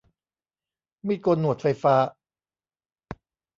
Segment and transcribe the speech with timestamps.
[1.07, 1.95] มีดโกนหนวดไฟฟ้า